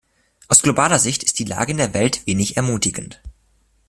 Aus 0.47 0.63
globaler 0.63 0.97
Sicht 0.97 1.21
ist 1.23 1.37
die 1.37 1.43
Lage 1.43 1.73
in 1.73 1.77
der 1.77 1.93
Welt 1.93 2.25
wenig 2.25 2.57
ermutigend. 2.57 3.21